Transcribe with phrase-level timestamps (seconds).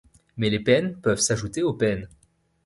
[0.35, 2.07] Mais les peines peuvent s'ajouter aux peines.